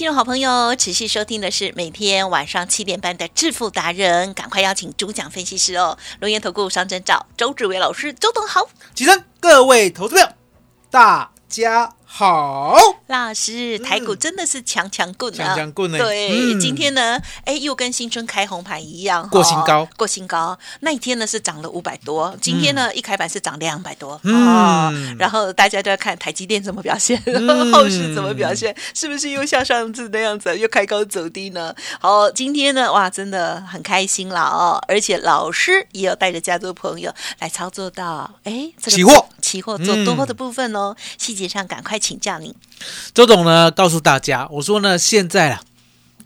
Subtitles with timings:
[0.00, 10.34] 听众好朋友持续收听的是每天晚上七点半的致富达人，赶快邀请主讲分析师哦，龙岩投顾商证照周志伟老师，周董好，起身，各位投资者，
[10.90, 12.74] 大家好。
[13.06, 15.46] 老师，台股真的是强强棍啊！
[15.46, 16.60] 强强棍呢对，嗯。
[16.60, 19.80] 今天呢，哎，又跟新春开红盘一样，过新高。
[19.80, 20.56] 哦过新高。
[20.80, 24.46] 那一天呢是涨了五百多，今天呢、一开盘是涨两百多，嗯。
[24.46, 27.72] 哦，然后大家都要看台积电怎么表现，嗯。
[27.72, 31.74] 后市怎么表现，是不是又像上次那样子又开高走低呢？
[32.00, 39.26] 好，今天呢，哇，真的很开心了哦，而且老师也有带着家族朋友来操作到，哎，这个期货。
[39.40, 42.54] 期货做多嗯的部分哦，细节上赶快请教您。
[43.14, 45.60] 周董呢告诉大家，我说呢，现在啊，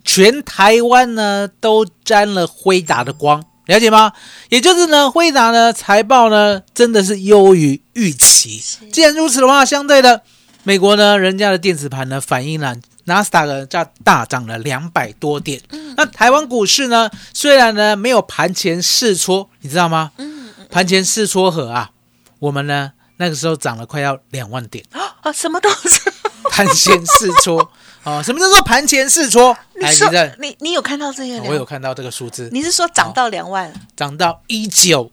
[0.04, 4.12] 全台湾呢都沾了辉达的光，了解吗？
[4.48, 8.62] 也就是呢，辉达呢财报呢真的是优于预期。
[8.92, 10.22] 既然如此的话，相对的，
[10.62, 12.76] 美国呢人家的电子盘呢反映了。
[13.06, 15.60] 纳斯达克大大涨了两百多点，
[15.94, 17.10] 那台湾股市呢？
[17.34, 20.12] 虽然呢没有盘前试戳，你知道吗？
[20.70, 21.90] 盘前试戳盒啊，
[22.38, 24.84] 我们呢那个时候涨了快要两万点。
[24.92, 26.00] 啊，什么东西？
[26.50, 27.68] 盘前试戳
[28.04, 29.56] 啊，什么叫做盘前试戳？
[29.74, 31.40] 来，你说你你有看到这些？
[31.40, 33.72] 我有看到这个数字，你是说涨到两万？
[33.96, 35.10] 涨到一九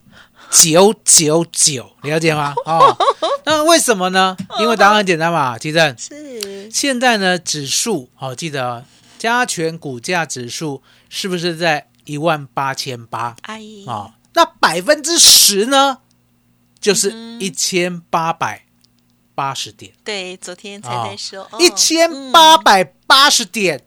[0.51, 2.53] 九九九，了解吗？
[2.65, 2.95] 哦，
[3.45, 4.35] 那为什么呢？
[4.59, 5.97] 因为答案很简单嘛，吉正。
[5.97, 8.83] 是现在呢，指数哦、记得哦
[9.17, 14.11] 加权股价指数是不是在一万八千八阿姨啊？
[14.33, 15.99] 那百分之十呢，
[16.81, 18.65] 就是一千八百
[19.35, 19.93] 八十点。
[20.03, 23.85] 对，昨天才在说一千八百八十点。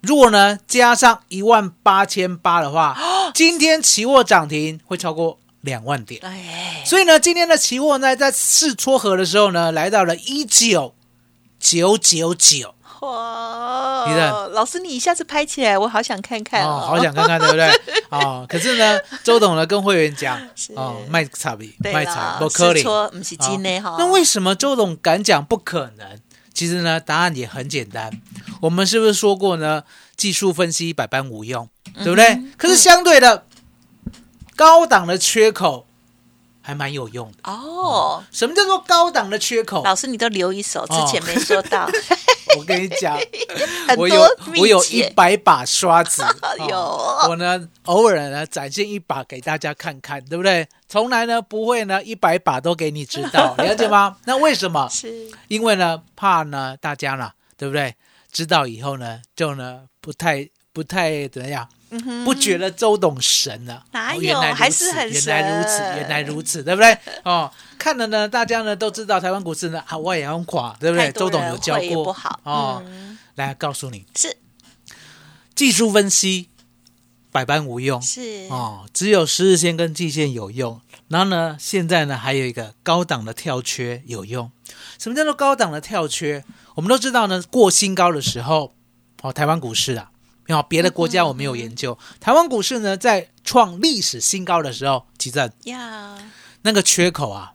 [0.00, 2.96] 如果呢加上一万八千八的话，
[3.34, 6.20] 今天期货涨停会超过两万点。
[6.24, 10.94] 哎，所以呢，今天的期货呢在试撮合的时候呢，来到了一九
[11.58, 12.76] 九九九。
[13.00, 17.70] 哇你的老师，你一下子拍起来，我好想看看哦，哦，好想看看，对不对？
[18.10, 22.82] 哦，可是呢，周董呢跟会员讲是，哦，卖差比对卖差啦，不可能。
[23.10, 23.96] 不是真的哈。
[23.98, 26.18] 那为什么周董敢讲不可能？
[26.52, 28.10] 其实呢，答案也很简单。
[28.62, 29.84] 我们是不是说过呢？
[30.16, 31.68] 技术分析百般无用，
[32.02, 32.42] 对不对？
[32.56, 33.44] 可是相对的，
[34.56, 35.86] 高档的缺口
[36.60, 37.52] 还蛮有用的。
[37.52, 39.84] 哦，什么叫做高档的缺口？
[39.84, 41.88] 老师你都留一手，之前哦没说到，
[42.56, 43.18] 我跟你讲，
[43.96, 44.22] 我有
[44.58, 46.22] 我有一诀百把刷子，
[46.68, 50.66] 有哦我呢偶尔呢展现一把给大家看看，对不对？
[50.88, 54.16] 从来呢不会呢一百把都给你知道，了解吗？
[54.26, 54.88] 那为什么？
[54.90, 57.94] 是因为呢怕呢大家呢，对不对？
[58.30, 61.48] 知道以后呢就呢不太不太怎么
[61.90, 63.84] 样，不觉得周董神了？
[63.86, 66.98] 嗯哪有还是很原来如此，原来如此，对不对？
[67.24, 71.10] 哦，看了呢，大家呢都知道台湾股市呢啊我也要垮，对不对？
[71.12, 72.82] 周董有教过不好哦。
[72.86, 74.36] 嗯来告诉你，是
[75.54, 76.48] 技术分析
[77.30, 80.80] 百般无用是哦，只有十日线跟季线有用。
[81.06, 84.50] 然后呢，现在呢还有一个高档的跳缺有用。
[84.98, 86.44] 什么叫做高档的跳缺？
[86.74, 88.74] 我们都知道呢，过新高的时候，
[89.22, 90.10] 哦，台湾股市啊，
[90.48, 96.16] 哦，别的国家我没有研究，台湾股市呢在创历史新高的时候，其实呀，
[96.62, 97.52] 那个缺口啊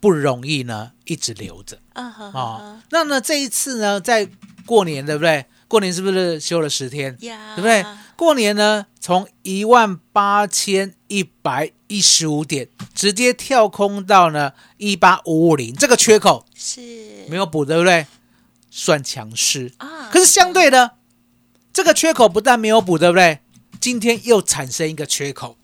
[0.00, 1.78] 不容易呢一直留着。
[1.94, 4.28] 嗯哼哦，那呢这一次呢，在
[4.66, 5.46] 过年对不对？
[5.66, 7.16] 过年是不是休了十天？
[7.16, 7.84] 对不对？
[8.16, 16.80] 过年呢，从一万八千一百一十五点直接跳空到呢一八五五零，这个缺口是
[17.28, 18.06] 没有补，对不对？
[18.70, 19.72] 算强势。
[19.78, 20.92] 啊可是相对的，
[21.74, 23.40] 这个缺口不但没有补，对不对？
[23.80, 25.58] 今天又产生一个缺口，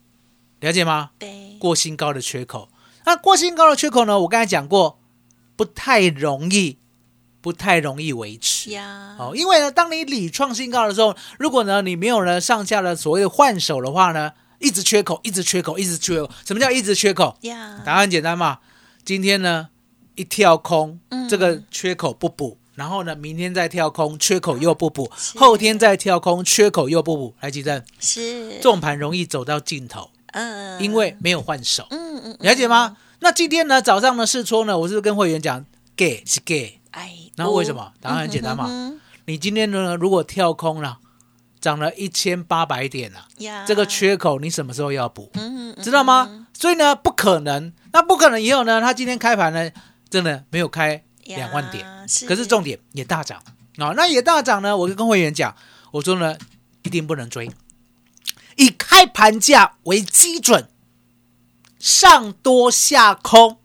[0.59, 1.13] 了解吗？
[1.21, 2.69] 对过新高的缺口。
[3.07, 4.19] 那过新高的缺口呢？
[4.19, 4.99] 我刚才讲过，
[5.55, 6.79] 不太容易，
[7.41, 8.71] 不太容易维持。
[8.71, 16.29] 呀，哦，因为呢，当你屡创新高的时候，如果呢你没有呢上下的所谓的换手的话呢，一直缺口，一直缺口，一直缺口。
[16.45, 17.39] 什么叫一直缺口？
[17.43, 18.59] 呀，答案很简单嘛，
[19.05, 19.69] 今天呢
[20.17, 25.39] 一跳空，嗯这个缺口不补，然后呢，明天再跳空，缺口又不补，是。
[25.39, 28.55] 后天再跳空，缺口又不补，来吉正，是。
[28.55, 32.97] 这种盘容易走到尽头，嗯，因为没有换手，嗯嗯，了解吗？
[33.19, 35.63] 那今天呢，早上的试错呢，我是跟会员讲
[35.95, 37.93] 给是给，哎，然后为什么？
[38.01, 41.01] 答案很简单嘛，嗯你今天呢，如果跳空了，
[41.61, 45.29] 涨了一千八百点了，呀，这个缺口你什么时候要补？
[45.35, 46.47] 嗯，嗯知道吗？
[46.55, 49.71] 所以呢，不可能，那不可能以后呢，它今天开盘呢，
[50.09, 51.05] 真的没有开
[51.37, 52.27] 两万点，是。
[52.27, 53.43] 可是重点也大涨。
[53.79, 55.57] 啊、那也大涨呢，我就跟会员讲，
[55.93, 56.37] 我说呢，
[56.83, 57.51] 一定不能追，
[58.57, 60.69] 以开盘价为基准，
[61.79, 63.59] 上多下空，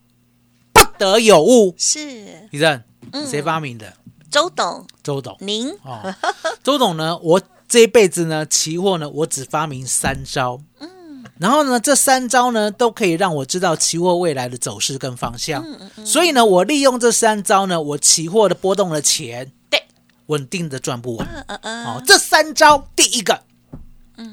[0.72, 1.76] 不得有误。
[1.78, 2.48] 是。
[2.52, 2.82] 李正，
[3.12, 3.28] 嗯。
[3.28, 3.98] 谁发明的？
[4.32, 4.88] 周董。
[5.04, 5.36] 周董。
[5.42, 5.70] 您。
[5.84, 6.16] 哦，
[6.64, 10.62] 周董呢，我这一辈子呢，期货呢，我只发明三招。
[10.80, 10.90] 嗯
[11.38, 15.64] 然后呢，这三招呢都可以让我知道期货未来的走势跟方向。
[15.64, 19.84] 嗯嗯所以呢，我利用这三招呢，我期货的波动的钱，对，
[20.28, 21.28] 稳定的赚不完。
[21.28, 23.42] 嗯嗯嗯哦，这三招，第一个，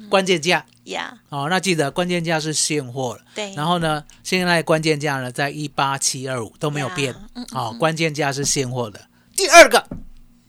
[0.09, 0.65] 关键价。
[0.85, 3.21] 呀，哦，那记得关键价是现货了。
[3.37, 7.47] 对，然后呢，现在关键价呢在一八七二五都没有变呀嗯。
[7.53, 9.01] 哦，关键价是现货的。
[9.37, 9.87] 第二个，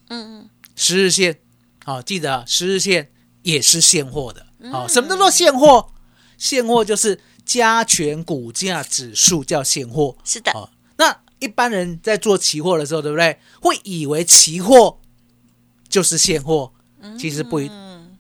[0.10, 1.38] 嗯嗯十日线，
[1.86, 3.12] 好、记得十日线
[3.44, 4.44] 也是现货的。
[4.60, 5.88] 嗯好、什么叫做现货？
[6.44, 10.18] 现货就是加权股价指数叫现货。
[10.26, 13.40] 是的，哦，那一般人在做期货的时候，对不对？
[13.62, 15.00] 会以为期货
[15.88, 16.74] 就是现货，
[17.18, 17.62] 其实不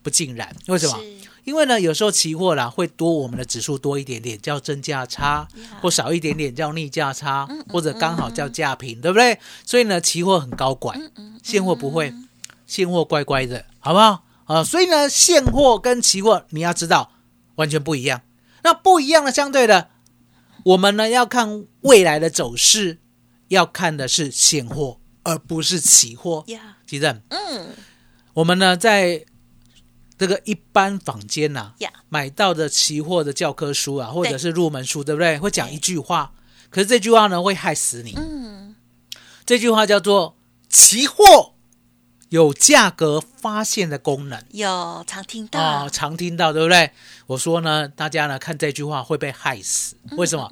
[0.02, 0.56] 不尽然。
[0.68, 0.98] 为什么？
[1.44, 5.46] 因为呢，有时候期货啦会多我们的指数多一点点，叫真价差，
[5.82, 9.38] 或少一点点叫逆价差，或者刚好叫价平，对不对？
[9.66, 11.12] 所以呢，期货很高管，
[11.44, 12.14] 现货不会，
[12.66, 14.24] 现货乖乖的，好不好？
[14.46, 17.12] 啊，所以呢，现货跟期货你要知道
[17.56, 18.22] 完全不一样。
[18.64, 19.90] 那不一样的，相对的，
[20.64, 23.00] 我们呢要看未来的走势，
[23.50, 26.44] 要看的是现货，而不是期货。
[26.48, 27.76] 呀，其正，嗯
[28.36, 29.26] 我们呢在
[30.18, 35.38] 这个一般坊间呐、呀，买到的期货的教科书啊，或者是入门书，对不对？
[35.38, 36.34] 会讲一句话，
[36.70, 38.14] 可是这句话呢会害死你。
[38.16, 38.76] 嗯，
[39.46, 40.38] 这句话叫做
[40.70, 41.53] “期货
[42.34, 44.42] 有价格发现的功能”。
[44.50, 46.90] 有常听哦到，，常听到，对不对？
[47.28, 50.50] 我说呢，大家呢看这句话会被害死，为什么？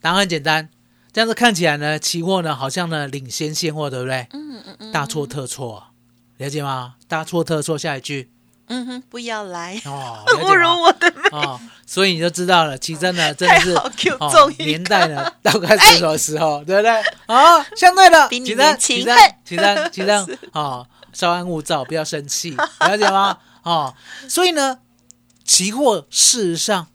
[0.00, 0.68] 答案很简单，
[1.12, 4.28] 这样子看起来呢，期货呢好像呢领先现货，对不对？
[4.32, 5.90] 嗯嗯嗯，大错特错啊，
[6.36, 6.94] 了解吗？
[7.08, 8.30] 大错特错，下一句
[8.68, 10.54] 嗯哼，不要来，哦， 了侮？
[10.54, 16.90] 辱我的美，哦，所以你就知道了，奇珍呢真的是 Q 哦年代呢 大概是什么时候，对不对？
[17.26, 22.50] 啊，相对的，比你奇珍，年轻奇珍嘿，奇珍，奇珍，哦，稍安勿躁，不要生气，
[22.80, 23.38] 了解吗？
[23.62, 23.94] 哦，
[24.28, 24.80] 所以呢，
[25.44, 26.88] 期货事实上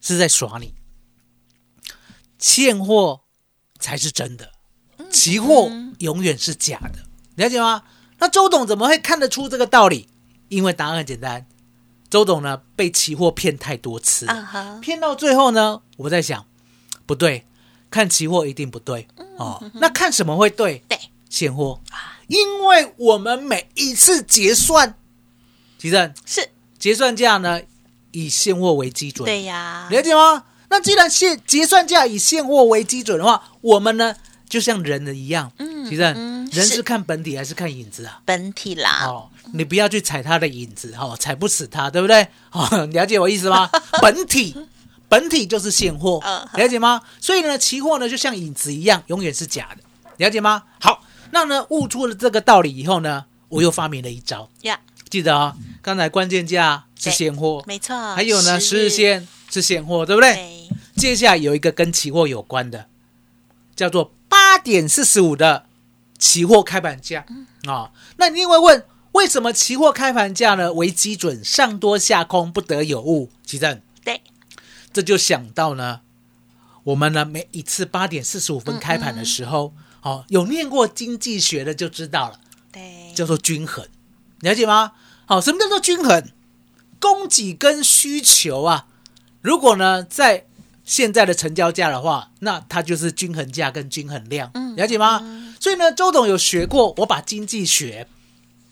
[0.00, 0.74] 是在耍你，
[2.38, 3.22] 现货
[3.80, 4.52] 才是真的，
[5.10, 5.68] 期货
[5.98, 7.00] 永远是假的，
[7.36, 7.82] 了解吗？
[8.18, 10.08] 那周董怎么会看得出这个道理？
[10.48, 11.46] 因为答案很简单，
[12.10, 14.26] 周董呢被期货骗太多次
[14.80, 16.46] 骗到最后呢，我在想，
[17.06, 17.46] 不对，
[17.90, 19.08] 看期货一定不对
[19.38, 19.64] 哦。
[19.74, 20.84] 那看什么会对？
[20.88, 20.98] 对，
[21.32, 24.94] 现货啊，因为我们每一次结算，
[25.78, 27.58] 其实是，结算价呢
[28.10, 30.44] 以现货为基准，对呀，了解吗？
[30.68, 34.14] 那既然现结算价以现货为基准的话，我们呢
[34.46, 38.20] 就像人的一样，嗯其实嗯人是看本体还是看影子啊？
[38.26, 42.28] 本体啦，哦，你不要去踩他的影子，哦，踩不死他，对不对？
[42.52, 43.70] 哦， 了解我意思吗？
[44.02, 44.54] 本体，
[45.08, 47.00] 本体就是现货嗯，了解吗？
[47.18, 49.82] 所以呢，期货呢就像影子一样，永远是假的，
[50.18, 50.62] 了解吗？
[50.78, 54.78] 好，那呢悟出了这个道理以后呢，我又发明了一招，呀，
[55.10, 60.34] 记得啊、刚才关键价是现货，没错，还有呢十日线是现货，对不对？
[60.34, 62.86] 对，接下来有一个跟期货有关的，
[63.74, 65.64] 叫做八点四十五的
[66.18, 67.24] 期货开盘价。
[67.66, 70.72] 啊、那你会问，为什么期货开盘价呢？
[70.74, 73.30] 为基准，上多下空不得有误？
[73.46, 74.20] 其正，对，
[74.92, 76.00] 这就想到呢，
[76.84, 79.72] 我们呢每一次八点四十五分开盘的时候，
[80.02, 82.38] 哦，有念过经济学的就知道了，
[82.70, 83.86] 对，叫做均衡，
[84.40, 84.92] 了解吗？
[85.26, 86.30] 好、什么叫做均衡？
[87.00, 88.86] 供给跟需求啊，
[89.40, 90.46] 如果呢在
[90.84, 95.20] 现在的成交价的话，那它就是均衡价跟均衡量，嗯了解吗？
[95.60, 98.06] 所以呢，周董有学过，我把经济学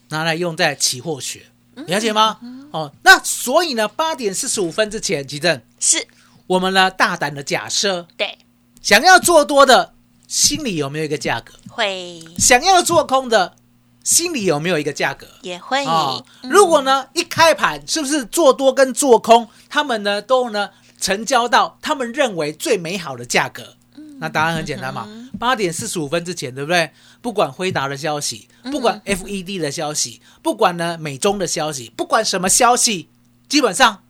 [0.08, 1.46] 拿来用在期货学，
[1.86, 2.38] 了解吗？
[2.72, 6.06] 哦，那所以呢，八点四十五分之前，吉正，是，
[6.48, 8.38] 我们呢大胆的假设，对，
[8.82, 9.94] 想要做多的，
[10.30, 11.52] 心里有没有一个价格？
[11.68, 13.56] 会想要做空的，
[14.04, 15.26] 心里有没有一个价格？
[15.42, 20.70] 也会，哦，嗯如果呢一开盘，是不是做多跟做空，他们呢都呢
[21.00, 23.74] 成交到他们认为最美好的价格？
[24.20, 26.92] 那答案很简单嘛，八点四十五分之前，对不对？
[27.20, 33.08] 不管辉达的消息，不管 FED 的消息，不管呢美中的消息，不管什么消息，
[33.48, 34.04] 基本上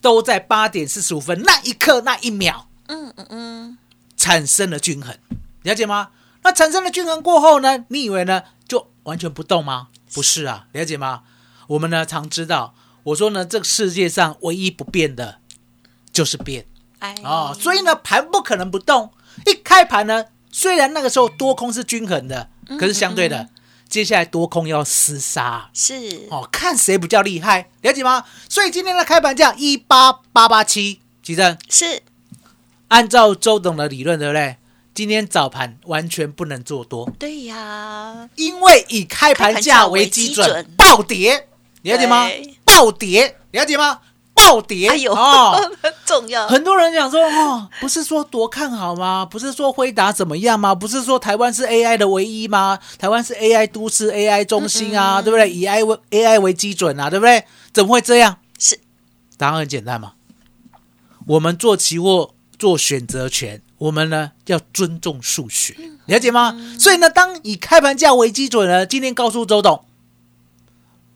[0.00, 3.78] 都在八点四十五分那一刻那一秒嗯嗯嗯，
[4.18, 5.16] 产生了均衡，
[5.62, 6.10] 了解吗？
[6.42, 9.88] 那产生了均衡过后呢，你以为呢就完全不动吗？
[10.12, 11.22] 不是啊，了解吗？
[11.68, 15.38] 我们呢常知道，我说呢这个世界上唯一不变的
[16.12, 16.66] 就是变。
[16.98, 19.12] 哎哦，所以呢，盘不可能不动。
[19.46, 23.48] 一开盘呢，虽然那个时候多空是均衡的，可是相对的，
[23.88, 28.24] 接下来多空要厮杀是哦，看谁比较厉害，了解吗？
[28.48, 32.02] 所以今天的开盘价一八八八七，吉正，是，
[32.88, 34.56] 按照周董的理论，对不对？
[34.94, 41.46] 今天早盘完全不能做多，对呀，因为以开盘价为基准暴跌，
[41.82, 42.56] 了解吗对？
[42.64, 44.00] 暴跌，了解吗？
[44.34, 45.52] 暴跌，哎呦，哦。
[45.80, 49.24] 很 重要，很多人讲说，哦，不是说多看好吗？
[49.24, 50.74] 不是说辉达怎么样吗？
[50.74, 52.78] 不是说台湾是 AI 的唯一吗？
[52.98, 55.48] 台湾是 AI 都市、AI 中心啊，对不对？
[55.48, 57.44] 以 AI 为 AI 为基准啊，对不对？
[57.72, 58.38] 怎么会这样？
[58.58, 58.80] 是
[59.36, 60.14] 答案很简单嘛，
[61.26, 66.56] 我们做期货做选择权，我们呢要尊重数学，了解吗？
[66.78, 69.84] 所以呢，当以开盘价为基准呢，今天告诉周董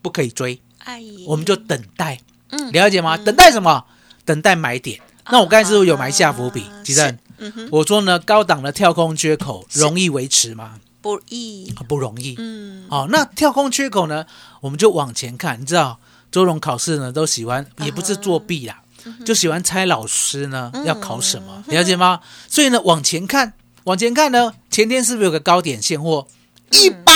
[0.00, 2.20] 不可以追，哎，我们就等待，
[2.50, 3.16] 嗯了解吗？
[3.16, 3.84] 等待什么？
[4.24, 5.00] 等待买点。
[5.30, 6.82] 那我刚才是不是有埋下伏笔啊？
[6.82, 10.78] 吉正是，嗯，我说呢，高档的跳空缺口容易维持吗？
[11.00, 12.36] 不易，啊不容易。
[12.38, 14.26] 嗯，好，那跳空缺口呢，
[14.60, 15.60] 我们就往前看。
[15.60, 15.98] 你知道，
[16.30, 18.81] 周荣考试呢都喜欢，也不是作弊啦，
[19.24, 22.20] 就喜欢猜老师呢要考什么，了解吗？
[22.48, 23.54] 所以呢，往前看，
[23.84, 26.26] 往前看呢，前天是不是有个高点现货？
[26.70, 27.12] 一八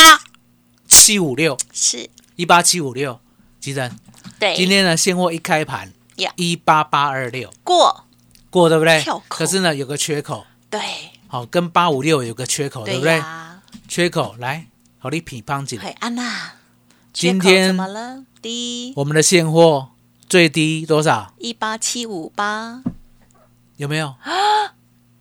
[0.87, 1.57] 七五六？
[1.73, 2.11] 是。
[2.37, 3.19] 一八七五六，
[3.61, 3.91] 吉正，
[4.39, 8.05] 对，今天呢现货一开盘呀一八八二六过，
[8.51, 9.03] 过对不对？
[9.29, 10.79] 可是呢有个缺口，对，
[11.29, 13.23] 好跟八五六有个缺口，对不对？
[13.89, 14.67] 缺口来，
[14.99, 15.81] 好你匹乓紧。
[15.81, 16.53] 嘿，安娜，
[17.15, 18.23] 今天怎天么了？
[18.43, 18.93] 第一。
[18.97, 19.89] 我们的现货
[20.29, 21.33] 最低多少？
[21.39, 22.83] 一八七五八
[23.77, 24.15] 有没有？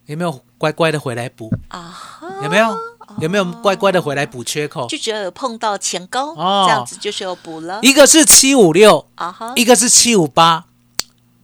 [0.07, 1.51] 有没有乖乖的回来补？
[1.69, 2.77] 啊，有没有？
[3.19, 4.87] 有没有乖乖的回来补缺口？
[4.87, 10.65] 就觉得有碰到前高，哦这样子就是有补了一个是七五六，啊哈，一个是七五八，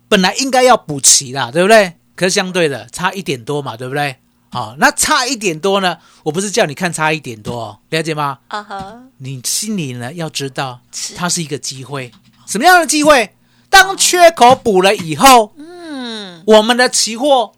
[0.10, 1.94] 本来应该要补齐啦，对不对？
[2.16, 4.18] 可是相对的差一点多嘛，对不对？
[4.50, 5.98] 好，那差一点多呢？
[6.24, 8.40] 我不是叫你看差一点多、哦，了解吗？
[8.50, 10.82] 啊哈，你心里呢要知道，
[11.16, 12.12] 它是一个机会。
[12.48, 13.34] 什么样的机会？
[13.72, 17.54] 当缺口补了以后，嗯，我们的期货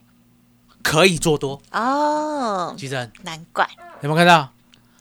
[0.82, 1.62] 可以做多。
[1.72, 3.67] 哦，吉正难怪。
[4.01, 4.53] 有没有看到？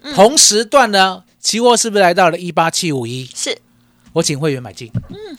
[0.02, 0.12] 嗯。
[0.14, 3.30] 同时段呢，期货是不是来到了一八七五一？
[3.34, 3.58] 是，
[4.14, 4.90] 我请会员买进，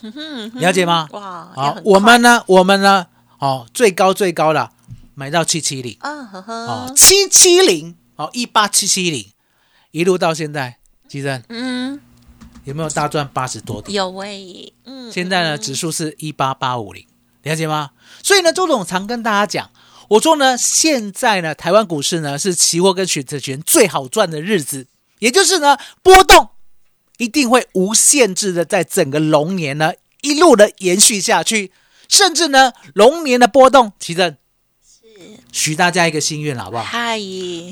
[0.02, 1.10] 嗯了解吗？
[1.12, 3.08] 哇，也好，我们呢，我们呢，
[3.40, 4.70] 哦，最高最高的
[5.16, 9.28] 买到七七零，快啊呵哦，呵，七七零，哦，一八七七零，
[9.92, 10.78] 一路到现在，
[11.08, 12.00] 吉正嗯，
[12.66, 13.94] 有没有大赚八十多点？
[13.96, 17.06] 有喂，嗯，现在呢，嗯指数是一八八五零，
[17.44, 17.92] 了解吗？
[18.22, 19.70] 所以呢，周总常跟大家讲，
[20.10, 24.88] 我说呢，现在呢，台湾股市呢是期货跟选择权最好赚的日子，
[25.20, 26.50] 也就是呢，波动
[27.18, 31.72] 一定会无限制的在整个龙年呢一路的延续下去，
[32.08, 34.38] 甚至呢，龙年的波动，奇正
[35.52, 36.84] 许大家一个心愿，好不好？
[36.84, 37.20] 嗨，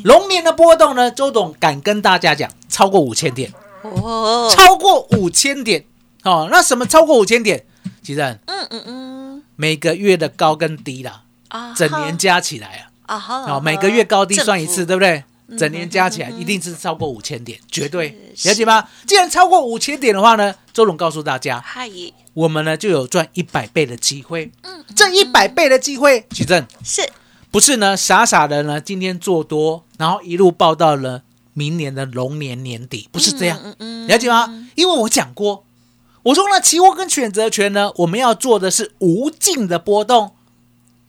[0.04, 3.54] 龙年的波动呢，周董敢跟大家讲，超过五千点。
[3.84, 5.86] 哦，超过五千点。
[6.24, 6.48] 哦。
[6.52, 7.66] 那什么超过五千点？
[8.04, 13.18] 其实嗯嗯嗯，每个月的高跟低啦，啊，整年加起来啊。
[13.20, 15.18] 哈，啊，哦，每个月高低算一次，对不对？
[15.18, 18.18] 嗯整年加起来一定是超过五千点，绝对。
[18.38, 18.88] 是了解吗？
[19.06, 21.90] 既然超过五千点的话呢，周总告诉大家，嗨，
[22.34, 24.50] 我们呢就有赚一百倍的机会。
[24.64, 27.02] 嗯，这一百倍的机会，举证是。
[27.52, 33.60] 不是呢傻傻的呢今天做多，然后一路报到了明年的龙年年底，不是这样。
[33.64, 34.68] 嗯嗯，了解吗？
[34.76, 35.66] 因为我讲过，
[36.24, 40.32] 我说呢，期货跟选择权呢，我们要做的是无尽的波动，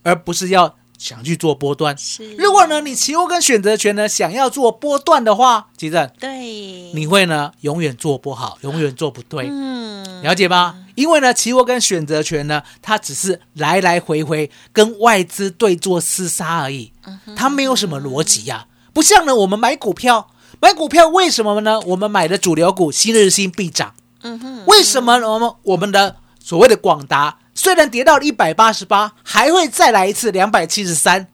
[0.03, 1.97] 而不是要想去做波段。
[1.97, 9.49] 是，如果呢，你期货跟选择权呢想要做波段的话，其实对，你会呢永远做不好，永远做不对。
[9.51, 10.87] 嗯，了解吗？
[10.95, 16.93] 因为呢，期货跟选择权呢，它只是来来回回跟外资对做厮杀而已，
[17.35, 20.29] 它没有什么逻辑呀、不像呢，我们买股票，
[20.61, 21.81] 买股票为什么呢？
[21.81, 31.29] 我们买的主流股新日新必涨，嗯哼，为什么我们我们的所谓的广达虽然跌到一百八十八，还会再来一次两百七十三？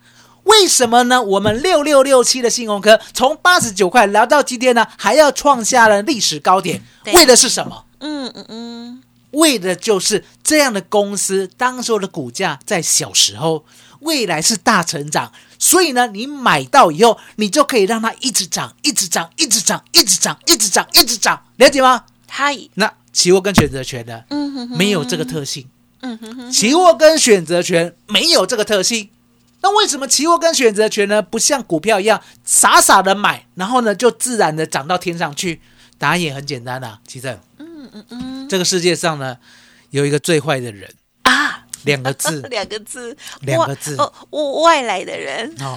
[0.45, 1.23] 为什么呢？
[1.23, 6.83] 我们六六六七的信鸿科从八十九块聊到今天呢，还要创下了历史高点，
[7.13, 7.85] 为的是什么？
[8.01, 13.67] 嗯嗯嗯，为的就是这样的公司，当时候的股价在小时候，
[14.01, 22.05] 未来是大成长，所以呢，你买到以后，你就可以让它一直涨，一直涨，一直涨，一直涨，一直涨，一直涨，了解吗？
[22.29, 25.69] 嗨，那期货跟选择权呢，嗯哼哼没有这个特性。
[26.01, 29.11] 嗯哼哼，期货跟选择权没有这个特性。
[29.61, 31.21] 那为什么期货跟选择权呢？
[31.21, 35.61] 不像股票一样傻傻的买，然后呢就自然的涨到天上去？
[35.99, 37.37] 答案也很简单啊，奇正。
[37.59, 39.37] 嗯嗯嗯这个世界上呢，
[39.91, 44.13] 有一个最坏的人，啊，两个字 两个字，两个字哦，
[44.63, 45.77] 外来的人，哦，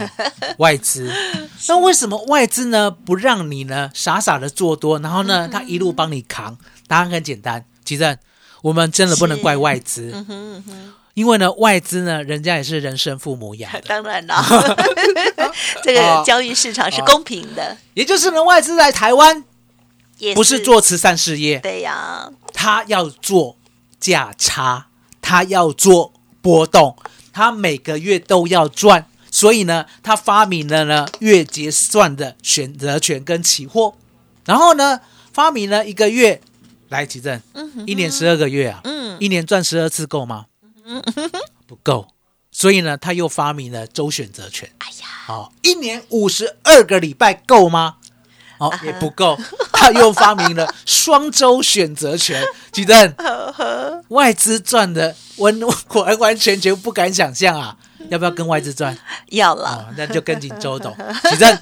[0.57, 1.11] 外资。
[1.67, 6.57] 那为什么外资呢不让你呢傻傻的做多，然后呢他一路帮你扛？
[6.87, 8.17] 答案很简单，奇正，
[8.61, 13.81] 我们真的不能怪外资，嗯哼嗯哼，因为呢外资呢人家也是人生父母养的。
[13.87, 14.43] 当然了，
[15.83, 19.43] 这个交易市场是公平的，也就是呢，外资来台湾
[20.17, 23.57] 也不是做慈善事业，对呀，他要做
[23.99, 24.87] 价差，
[25.21, 26.97] 他要做波动，
[27.31, 33.95] 他每个月都要赚，所以呢，他发明了呢月结算的选择权跟期货，
[34.45, 34.99] 然后呢，
[35.31, 36.41] 发明了一个月
[36.89, 37.41] 来奇正，
[37.85, 40.47] 一年十二个月啊，嗯一年赚十二次够吗？
[41.67, 42.07] 不够，
[42.51, 44.69] 所以呢，他又发明了周选择权。
[44.79, 47.97] 哎呀，好，一年五十二个礼拜够吗？
[48.61, 49.35] 哦，也不够，
[49.73, 52.39] 他又发明了双周选择权。
[52.71, 53.15] 举正，
[54.09, 55.59] 外资赚的完
[55.93, 57.75] 完完全全不敢想象啊！
[58.09, 58.95] 要不要跟外资赚？
[59.31, 60.95] 要了，哦，那就跟紧周董。
[61.31, 61.57] 举正，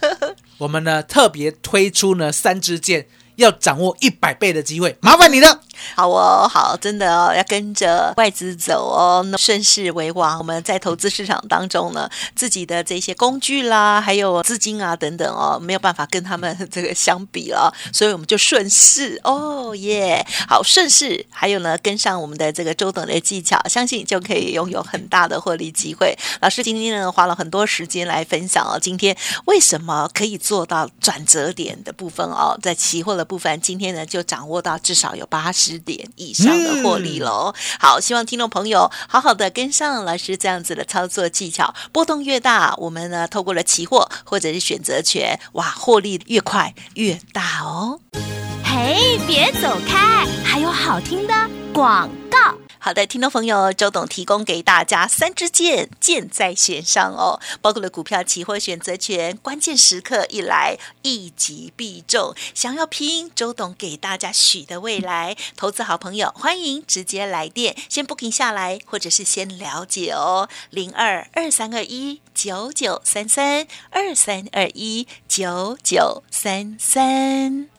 [0.57, 5.61] 我们呢特别推出呢三支箭，要掌握一百倍的机会，麻烦你了。
[5.95, 10.37] 好哦，好，真的哦，要跟着外资走哦，那顺势为王。
[10.39, 26.17] 我们在投资市场当中呢，自己的这些工具啦，还有资金啊等等哦，没有办法跟他们这个相比了，所以我们就顺势哦耶，好顺势，还有呢跟上我们的这个周董的技巧，相信就可以拥有很大的获利机会。
[26.41, 37.53] 老师今天呢花了很多时间来分享哦，今天为什么可以做到转折点的部分哦，在期货的部分，今天呢就掌握到至少有八十点以上的获利喽。
[37.79, 47.99] 好，希望听众朋友好好的跟上老师这样子的操作技巧，波动越大，我们呢透过了期货或者是选择权，哇，获利越快越大哦。
[48.63, 51.33] 嘿，别走开，还有好听的
[51.73, 52.58] 广告。
[52.81, 62.33] 好的，听众朋友，周董提供给大家三支箭，箭在弦上哦，包括了股票、期货、选择权，关键时刻一来，一击必中。
[62.55, 77.78] 想要拼周董给大家许的未来，投资好朋友欢迎直接来电，先 booking 下来，或者是先了解哦，零二二三二一九九三三二三二一九九三三。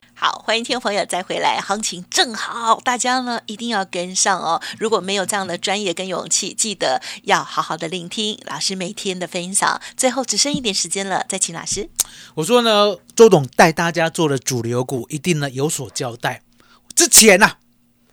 [0.43, 4.59] 欢迎听众朋友再回来，行情正好，大家呢一定要跟上哦。
[4.79, 9.79] 如果没有这样的专业跟勇气，记得要好好的聆听老师每天的分享。
[9.95, 11.87] 最后只剩一点时间了，再请老师。
[12.33, 16.41] 我说呢，周董带大家做的主流股，一定呢有所交代。
[16.95, 17.57] 之前呐、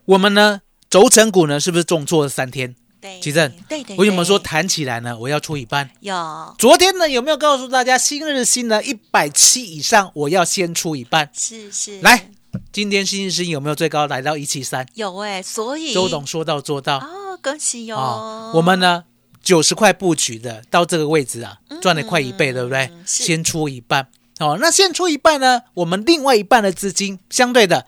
[0.05, 0.61] 我们呢
[0.91, 2.77] 轴承股呢是不是重挫了三天？
[3.09, 5.17] 对，奇正，对对，我有没有说对弹起来呢？
[5.19, 5.89] 我要出一半。
[6.01, 6.55] 有？
[6.59, 11.31] 昨天呢有没有告诉大家，新日新呢一百七以上，我要先出一半。
[11.33, 12.31] 是是，来，
[12.71, 14.87] 今天新日新有没有最高来到一七三？
[14.95, 18.53] 有哎，所以周董说到做到哦，恭喜哟、啊！
[18.55, 19.05] 我们呢
[19.43, 22.91] 九十块布局的，到这个位置啊，赚了快一倍，对不对？
[23.07, 24.09] 先出一半。
[24.41, 27.87] 哦，那先出一半呢，我们另外一半的资金相对的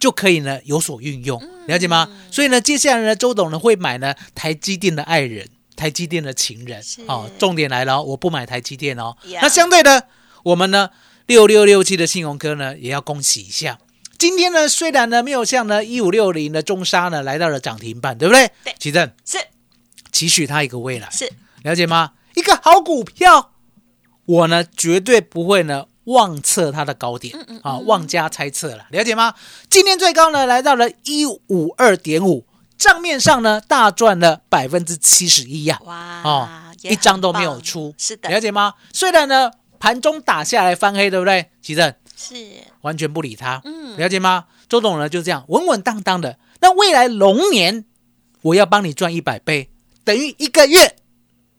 [0.00, 2.08] 就可以呢有所运用，嗯了解吗？
[2.32, 6.82] 所以呢，接下来呢，周董呢会买呢台积电的爱人，台积电的情人。
[7.06, 9.16] 哦，重点来了哦，我不买台积电哦。
[9.26, 10.08] 呀那相对的，
[10.42, 10.90] 我们呢
[11.26, 13.78] 六六六七的信鸿科呢也要恭喜一下。
[14.18, 18.50] 今天呢，虽然呢没有像呢一五六零的中沙呢来到了涨停板，对不对？
[18.64, 19.38] 对奇正是
[20.10, 21.30] 期许它一个未来，是
[21.62, 22.12] 了解吗？
[22.34, 23.52] 一个好股票，
[24.24, 29.34] 我呢绝对不会呢妄测它的高点啊，妄加猜测了，了解吗？
[29.68, 32.46] 今天最高呢来到了一五二点五，
[32.78, 36.48] 账面上呢大赚了百分之七十一呀，哇哦，
[36.82, 38.74] 一张都没有出，是的，了解吗？
[38.92, 41.50] 虽然呢盘中打下来翻黑，对不对？
[41.62, 42.34] 奇正是
[42.80, 44.46] 完全不理他，嗯了解吗？
[44.68, 46.38] 周董呢就这样稳稳当当的。
[46.60, 47.84] 那未来龙年
[48.42, 49.70] 我要帮你赚一百倍，
[50.04, 50.96] 等于一个月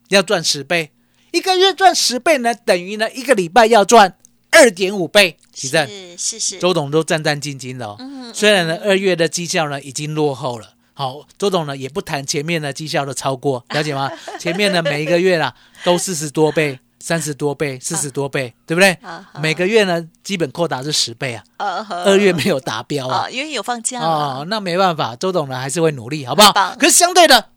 [0.08, 0.92] 要赚十倍，
[1.30, 4.16] 一个月赚十倍呢，等于呢一个礼拜要赚
[4.52, 5.36] 二点五倍。
[5.54, 5.68] 是
[6.16, 7.96] 是是，周董都战战兢兢的哦。
[7.98, 14.10] 嗯虽然呢二月的绩效呢已经落后了，好，周董呢也不谈前面的绩效的超过， 了解吗？
[14.40, 18.96] 前面呢每一个月啦都四十多倍、三十多倍、四十多倍，对不对？
[19.42, 21.44] 每个月呢基本扩大是十倍啊，
[22.06, 23.30] 二月没有达标啊啊，。
[23.30, 26.74] 因为有放假哦，那没办法，周董呢还是会努力，好不好？
[26.78, 27.48] 可是相对的，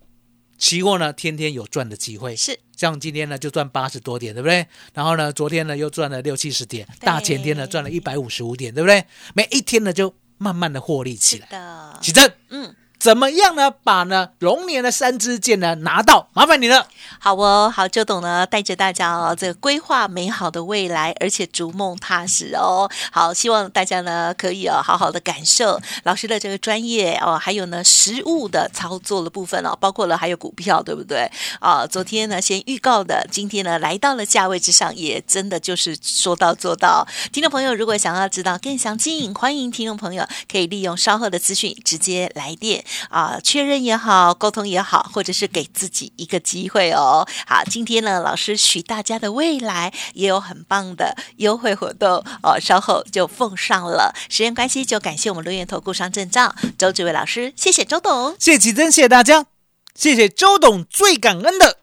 [0.57, 4.65] 期货呢天天有赚的机会，是像今天呢就赚八十多点，对不对？
[4.93, 9.05] 然后呢，昨天呢又赚了六七十点，大前天呢赚了一百五十五点，对不对？
[9.33, 11.47] 每一天呢就慢慢的获利起来。
[11.49, 12.75] 的，启正，嗯。
[13.05, 13.69] 怎么样呢？
[13.69, 16.87] 把呢龙年的三支箭呢拿到，麻烦你了。
[17.19, 22.89] 好哦，好，周董呢带着大家哦，这个规划美好的未来，而且逐梦踏实哦。
[23.11, 31.29] 好，希望大家呢可以哦好好的感受老师的这个专业哦，还有呢实物的操作的部分哦，包括了还有股票，对不对？
[31.59, 37.07] 啊，昨天呢先预告的，今天呢来到了价位之上，也真的就是说到做到。
[37.31, 47.27] 听众朋友，如果想要知道更详尽，欢迎听众朋友可以利用稍后的资讯直接来电啊，确认也好，沟通也好，或者是给自己一个机会哦。
[47.47, 54.13] 好，今天呢，老师许大家的未来也有很棒的优惠活动哦，稍后就奉上了。
[54.29, 58.35] 时间关系，就感谢我们录院投顾商证照周志伟老师，谢谢周董。
[58.39, 59.45] 谢谢启真，谢谢大家，
[59.93, 61.77] 谢谢周董，最感恩的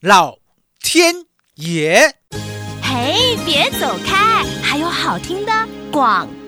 [0.00, 0.38] 老
[0.82, 2.16] 天爷。
[2.82, 5.52] 嘿，别走开，还有好听的
[5.92, 6.26] 广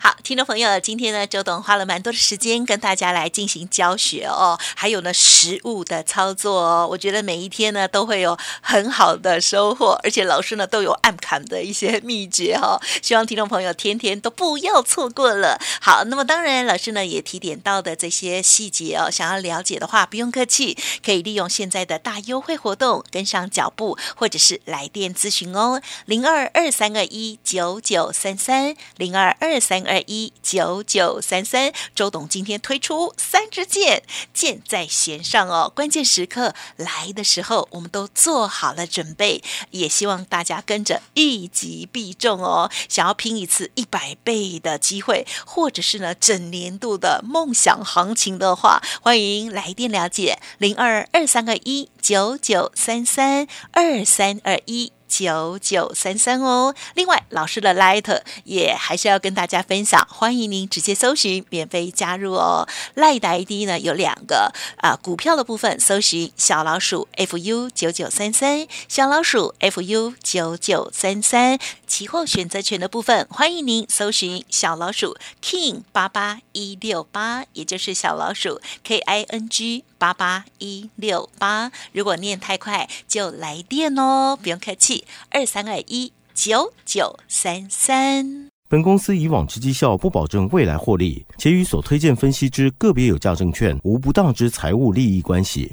[0.00, 6.86] 好，听众朋友，今天呢，周董花了蛮多的时间跟大家来进行教学哦，还有呢实物的操作哦。
[6.88, 12.80] 我觉得每一天呢都会有很好的收获，而且老师呢都有暗砍的一些秘诀哦。
[13.02, 15.60] 希望听众朋友天天都不要错过了。
[15.80, 31.72] 好，那么当然老师呢也提点到的这些细节哦，想要了解的话不用客气，可以利用现在的大优惠活动跟上脚步，或者是来电咨询哦，零二二三二一九九三三零二二三二一九九三三。
[31.94, 42.70] 周董今天推出三支箭，箭在弦上哦，关键时刻来的时候，我们都做好了准备，也希望大家跟着一击必中哦。
[42.88, 54.92] 想要拼一次一百倍的机会，或者是呢整年度的梦想行情的话，欢迎来电了解零二二三二一九九三三二三二一。
[55.08, 56.74] 九九三三哦。
[56.94, 62.68] 另外，老师的 Light 也还是要跟大家分享，欢迎您直接搜寻免费加入哦。
[62.94, 71.58] Light 的 ID 呢有两个啊、股票的部分搜寻小老鼠 fu 九九三三，小老鼠 fu 九九三三。
[71.86, 81.70] 期货选择权的部分，欢迎您搜寻小老鼠 king 八八一六八，也就是小老鼠 k i n g 八八一六八。
[81.92, 88.48] 如果念太快，就来电哦，不用客气，二三二一九九三三。
[88.70, 95.72] 本公司以往之绩效不保证未来获利，且与所推荐分析之个别有价证券无不当之财务利益关系。